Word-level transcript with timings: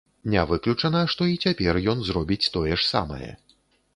Не 0.35 0.43
выключана, 0.51 1.01
што 1.15 1.27
і 1.33 1.35
цяпер 1.47 1.77
ён 1.95 2.01
зробіць 2.09 2.51
тое 2.55 2.71
ж 2.71 2.79
самае. 2.91 3.31